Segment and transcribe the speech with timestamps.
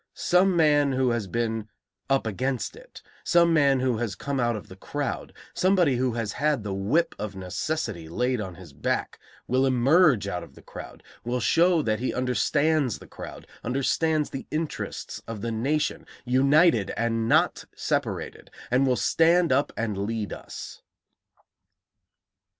[0.15, 1.69] Some man who has been
[2.09, 6.31] 'up against it,' some man who has come out of the crowd, somebody who has
[6.31, 11.03] had the whip of necessity laid on his back, will emerge out of the crowd,
[11.23, 17.29] will show that he understands the crowd, understands the interests of the nation, united and
[17.29, 20.81] not separated, and will stand up and lead us."